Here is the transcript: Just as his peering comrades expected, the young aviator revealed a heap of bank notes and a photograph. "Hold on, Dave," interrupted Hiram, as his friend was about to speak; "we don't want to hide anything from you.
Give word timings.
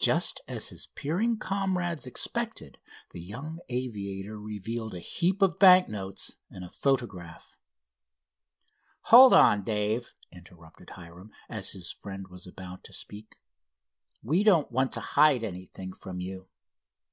Just 0.00 0.40
as 0.46 0.68
his 0.68 0.86
peering 0.94 1.36
comrades 1.36 2.06
expected, 2.06 2.78
the 3.10 3.18
young 3.20 3.58
aviator 3.68 4.40
revealed 4.40 4.94
a 4.94 5.00
heap 5.00 5.42
of 5.42 5.58
bank 5.58 5.88
notes 5.88 6.36
and 6.48 6.64
a 6.64 6.68
photograph. 6.68 7.58
"Hold 9.10 9.34
on, 9.34 9.62
Dave," 9.62 10.14
interrupted 10.30 10.90
Hiram, 10.90 11.32
as 11.48 11.72
his 11.72 11.90
friend 11.92 12.28
was 12.28 12.46
about 12.46 12.84
to 12.84 12.92
speak; 12.92 13.40
"we 14.22 14.44
don't 14.44 14.70
want 14.70 14.92
to 14.92 15.00
hide 15.00 15.42
anything 15.42 15.92
from 15.92 16.20
you. 16.20 16.46